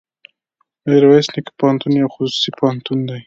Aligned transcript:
ميرويس 0.89 1.27
نيکه 1.33 1.51
پوهنتون 1.59 1.91
يو 2.01 2.09
خصوصي 2.15 2.49
پوهنتون 2.59 2.99
دی. 3.07 3.19